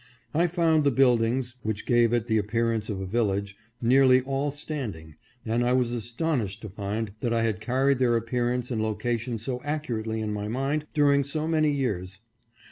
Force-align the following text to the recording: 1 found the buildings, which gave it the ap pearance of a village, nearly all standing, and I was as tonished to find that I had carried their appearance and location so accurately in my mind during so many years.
1 0.31 0.47
found 0.47 0.83
the 0.83 0.89
buildings, 0.89 1.53
which 1.61 1.85
gave 1.85 2.11
it 2.11 2.25
the 2.25 2.39
ap 2.39 2.47
pearance 2.47 2.89
of 2.89 2.99
a 2.99 3.05
village, 3.05 3.55
nearly 3.79 4.19
all 4.21 4.49
standing, 4.49 5.13
and 5.45 5.63
I 5.63 5.73
was 5.73 5.91
as 5.93 6.11
tonished 6.11 6.61
to 6.61 6.69
find 6.69 7.11
that 7.19 7.35
I 7.35 7.43
had 7.43 7.61
carried 7.61 7.99
their 7.99 8.15
appearance 8.17 8.71
and 8.71 8.81
location 8.81 9.37
so 9.37 9.61
accurately 9.63 10.19
in 10.19 10.33
my 10.33 10.47
mind 10.47 10.87
during 10.95 11.23
so 11.23 11.47
many 11.47 11.71
years. 11.71 12.19